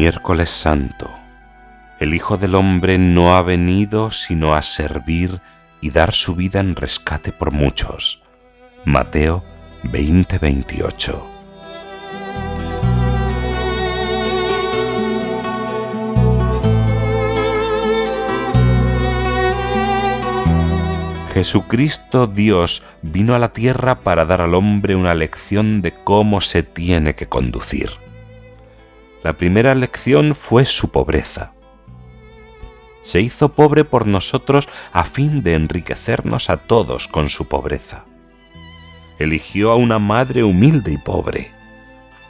Miércoles 0.00 0.50
Santo. 0.50 1.10
El 1.98 2.14
Hijo 2.14 2.36
del 2.36 2.54
Hombre 2.54 2.98
no 2.98 3.34
ha 3.34 3.42
venido 3.42 4.12
sino 4.12 4.54
a 4.54 4.62
servir 4.62 5.40
y 5.80 5.90
dar 5.90 6.12
su 6.12 6.36
vida 6.36 6.60
en 6.60 6.76
rescate 6.76 7.32
por 7.32 7.50
muchos. 7.50 8.22
Mateo 8.84 9.42
20:28. 9.82 11.26
Jesucristo 21.34 22.28
Dios 22.28 22.84
vino 23.02 23.34
a 23.34 23.40
la 23.40 23.52
tierra 23.52 24.02
para 24.02 24.24
dar 24.24 24.42
al 24.42 24.54
hombre 24.54 24.94
una 24.94 25.14
lección 25.14 25.82
de 25.82 25.92
cómo 25.92 26.40
se 26.40 26.62
tiene 26.62 27.16
que 27.16 27.26
conducir. 27.26 28.07
La 29.22 29.32
primera 29.32 29.74
lección 29.74 30.34
fue 30.34 30.64
su 30.64 30.90
pobreza. 30.90 31.52
Se 33.02 33.20
hizo 33.20 33.50
pobre 33.50 33.84
por 33.84 34.06
nosotros 34.06 34.68
a 34.92 35.04
fin 35.04 35.42
de 35.42 35.54
enriquecernos 35.54 36.50
a 36.50 36.58
todos 36.58 37.08
con 37.08 37.28
su 37.28 37.46
pobreza. 37.46 38.04
Eligió 39.18 39.72
a 39.72 39.76
una 39.76 39.98
madre 39.98 40.44
humilde 40.44 40.92
y 40.92 40.98
pobre, 40.98 41.52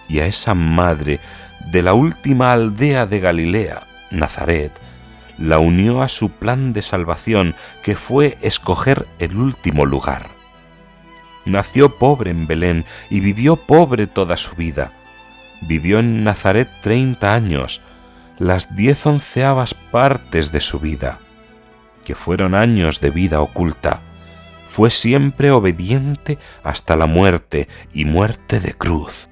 y 0.09 0.20
a 0.20 0.27
esa 0.27 0.55
madre 0.55 1.20
de 1.70 1.83
la 1.83 1.92
última 1.92 2.53
aldea 2.53 3.06
de 3.06 3.20
Galilea, 3.20 3.86
Nazaret, 4.11 4.72
la 5.39 5.59
unió 5.59 6.03
a 6.03 6.09
su 6.09 6.31
plan 6.31 6.72
de 6.72 6.83
salvación, 6.83 7.55
que 7.83 7.97
fue 7.97 8.39
escoger 8.41 9.06
el 9.19 9.36
último 9.36 9.84
lugar. 9.84 10.28
Nació 11.44 11.97
pobre 11.97 12.31
en 12.31 12.47
Belén 12.47 12.84
y 13.11 13.20
vivió 13.20 13.56
pobre 13.56 14.06
toda 14.06 14.36
su 14.36 14.55
vida, 14.56 14.92
vivió 15.62 15.98
en 15.98 16.25
Nazaret 16.25 16.69
treinta 16.83 17.34
años, 17.34 17.81
las 18.39 18.77
diez 18.77 19.05
onceavas 19.06 19.75
partes 19.75 20.53
de 20.53 20.61
su 20.61 20.78
vida, 20.78 21.19
que 22.05 22.15
fueron 22.15 22.55
años 22.55 23.00
de 23.00 23.11
vida 23.11 23.41
oculta. 23.41 24.00
Fue 24.70 24.91
siempre 24.91 25.50
obediente 25.50 26.39
hasta 26.62 26.95
la 26.95 27.06
muerte 27.06 27.69
y 27.92 28.05
muerte 28.05 28.61
de 28.61 28.75
cruz. 28.75 29.28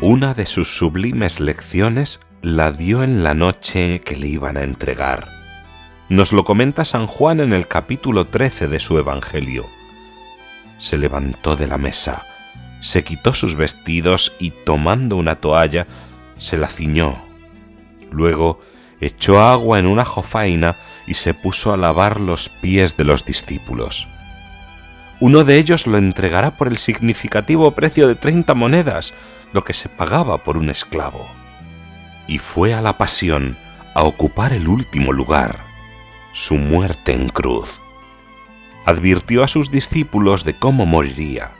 Una 0.00 0.32
de 0.32 0.46
sus 0.46 0.78
sublimes 0.78 1.40
lecciones 1.40 2.20
la 2.40 2.72
dio 2.72 3.02
en 3.02 3.22
la 3.22 3.34
noche 3.34 4.00
que 4.00 4.16
le 4.16 4.28
iban 4.28 4.56
a 4.56 4.62
entregar 4.62 5.39
nos 6.10 6.32
lo 6.32 6.42
comenta 6.42 6.84
San 6.84 7.06
Juan 7.06 7.38
en 7.38 7.52
el 7.52 7.68
capítulo 7.68 8.26
13 8.26 8.66
de 8.66 8.80
su 8.80 8.98
Evangelio. 8.98 9.64
Se 10.76 10.98
levantó 10.98 11.54
de 11.54 11.68
la 11.68 11.78
mesa, 11.78 12.26
se 12.80 13.04
quitó 13.04 13.32
sus 13.32 13.54
vestidos 13.54 14.32
y 14.40 14.50
tomando 14.50 15.14
una 15.14 15.36
toalla, 15.36 15.86
se 16.36 16.56
la 16.56 16.66
ciñó. 16.66 17.22
Luego 18.10 18.60
echó 19.00 19.40
agua 19.40 19.78
en 19.78 19.86
una 19.86 20.04
jofaina 20.04 20.74
y 21.06 21.14
se 21.14 21.32
puso 21.32 21.72
a 21.72 21.76
lavar 21.76 22.18
los 22.18 22.48
pies 22.48 22.96
de 22.96 23.04
los 23.04 23.24
discípulos. 23.24 24.08
Uno 25.20 25.44
de 25.44 25.58
ellos 25.58 25.86
lo 25.86 25.96
entregará 25.96 26.56
por 26.56 26.66
el 26.66 26.78
significativo 26.78 27.70
precio 27.70 28.08
de 28.08 28.16
treinta 28.16 28.54
monedas, 28.54 29.14
lo 29.52 29.62
que 29.62 29.74
se 29.74 29.88
pagaba 29.88 30.38
por 30.38 30.56
un 30.56 30.70
esclavo. 30.70 31.30
Y 32.26 32.38
fue 32.38 32.74
a 32.74 32.80
la 32.80 32.98
pasión, 32.98 33.56
a 33.94 34.02
ocupar 34.02 34.52
el 34.52 34.66
último 34.66 35.12
lugar 35.12 35.69
su 36.32 36.56
muerte 36.56 37.12
en 37.12 37.28
cruz. 37.28 37.80
Advirtió 38.86 39.44
a 39.44 39.48
sus 39.48 39.70
discípulos 39.70 40.44
de 40.44 40.58
cómo 40.58 40.86
moriría. 40.86 41.52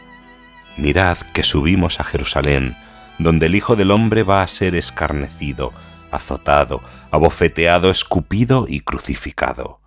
Mirad 0.77 1.19
que 1.35 1.43
subimos 1.43 2.01
a 2.01 2.05
Jerusalén, 2.05 2.77
donde 3.19 3.47
el 3.47 3.55
Hijo 3.55 3.77
del 3.77 3.91
Hombre 3.91 4.23
va 4.23 4.43
a 4.43 4.49
ser 4.49 4.75
escarnecido, 4.75 5.73
azotado, 6.11 6.83
abofeteado, 7.11 7.91
escupido 7.91 8.67
y 8.69 8.81
crucificado. 8.81 9.81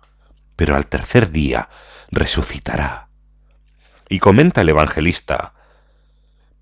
Pero 0.56 0.76
al 0.76 0.86
tercer 0.86 1.30
día 1.30 1.68
resucitará. 2.10 3.08
Y 4.08 4.20
comenta 4.20 4.60
el 4.60 4.68
evangelista, 4.68 5.54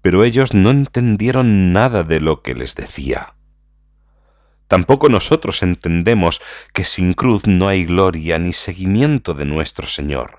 pero 0.00 0.24
ellos 0.24 0.54
no 0.54 0.70
entendieron 0.70 1.72
nada 1.72 2.02
de 2.02 2.20
lo 2.20 2.42
que 2.42 2.54
les 2.54 2.74
decía. 2.74 3.34
Tampoco 4.72 5.10
nosotros 5.10 5.62
entendemos 5.62 6.40
que 6.72 6.86
sin 6.86 7.12
cruz 7.12 7.46
no 7.46 7.68
hay 7.68 7.84
gloria 7.84 8.38
ni 8.38 8.54
seguimiento 8.54 9.34
de 9.34 9.44
nuestro 9.44 9.86
Señor. 9.86 10.38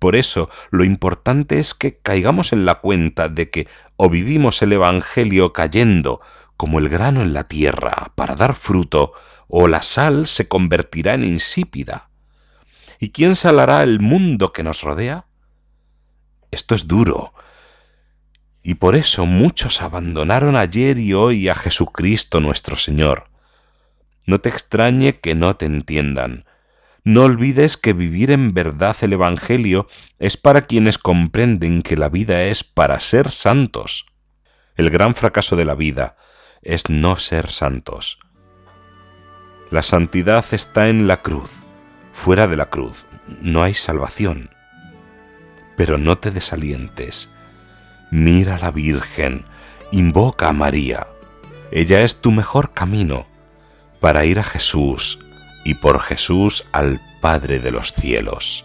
Por 0.00 0.16
eso 0.16 0.50
lo 0.72 0.82
importante 0.82 1.60
es 1.60 1.72
que 1.72 1.96
caigamos 1.96 2.52
en 2.52 2.64
la 2.66 2.80
cuenta 2.80 3.28
de 3.28 3.48
que 3.48 3.68
o 3.94 4.10
vivimos 4.10 4.62
el 4.62 4.72
Evangelio 4.72 5.52
cayendo 5.52 6.20
como 6.56 6.80
el 6.80 6.88
grano 6.88 7.22
en 7.22 7.34
la 7.34 7.44
tierra 7.44 8.10
para 8.16 8.34
dar 8.34 8.56
fruto, 8.56 9.12
o 9.46 9.68
la 9.68 9.84
sal 9.84 10.26
se 10.26 10.48
convertirá 10.48 11.14
en 11.14 11.22
insípida. 11.22 12.08
¿Y 12.98 13.10
quién 13.10 13.36
salará 13.36 13.84
el 13.84 14.00
mundo 14.00 14.52
que 14.52 14.64
nos 14.64 14.82
rodea? 14.82 15.26
Esto 16.50 16.74
es 16.74 16.88
duro, 16.88 17.32
y 18.64 18.74
por 18.74 18.96
eso 18.96 19.24
muchos 19.24 19.82
abandonaron 19.82 20.56
ayer 20.56 20.98
y 20.98 21.14
hoy 21.14 21.48
a 21.48 21.54
Jesucristo 21.54 22.40
nuestro 22.40 22.74
Señor. 22.74 23.35
No 24.26 24.40
te 24.40 24.48
extrañe 24.48 25.20
que 25.20 25.36
no 25.36 25.56
te 25.56 25.66
entiendan. 25.66 26.44
No 27.04 27.22
olvides 27.22 27.76
que 27.76 27.92
vivir 27.92 28.32
en 28.32 28.52
verdad 28.52 28.96
el 29.00 29.12
Evangelio 29.12 29.86
es 30.18 30.36
para 30.36 30.66
quienes 30.66 30.98
comprenden 30.98 31.82
que 31.82 31.96
la 31.96 32.08
vida 32.08 32.42
es 32.42 32.64
para 32.64 32.98
ser 32.98 33.30
santos. 33.30 34.06
El 34.74 34.90
gran 34.90 35.14
fracaso 35.14 35.54
de 35.54 35.64
la 35.64 35.76
vida 35.76 36.16
es 36.62 36.90
no 36.90 37.14
ser 37.14 37.52
santos. 37.52 38.18
La 39.70 39.84
santidad 39.84 40.44
está 40.50 40.88
en 40.88 41.06
la 41.06 41.22
cruz. 41.22 41.52
Fuera 42.12 42.48
de 42.48 42.56
la 42.56 42.66
cruz 42.66 43.06
no 43.40 43.62
hay 43.62 43.74
salvación. 43.74 44.50
Pero 45.76 45.98
no 45.98 46.18
te 46.18 46.32
desalientes. 46.32 47.30
Mira 48.10 48.56
a 48.56 48.58
la 48.58 48.72
Virgen, 48.72 49.44
invoca 49.92 50.48
a 50.48 50.52
María. 50.52 51.06
Ella 51.70 52.02
es 52.02 52.20
tu 52.20 52.32
mejor 52.32 52.72
camino 52.72 53.26
para 54.00 54.24
ir 54.24 54.38
a 54.38 54.44
Jesús 54.44 55.18
y 55.64 55.74
por 55.74 56.00
Jesús 56.00 56.64
al 56.72 57.00
Padre 57.20 57.58
de 57.58 57.70
los 57.70 57.92
cielos. 57.92 58.64